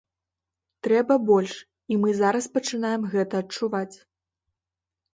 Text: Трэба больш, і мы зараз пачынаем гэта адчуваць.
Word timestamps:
Трэба 0.87 1.17
больш, 1.29 1.53
і 1.93 1.99
мы 2.05 2.17
зараз 2.23 2.49
пачынаем 2.57 3.07
гэта 3.15 3.35
адчуваць. 3.47 3.97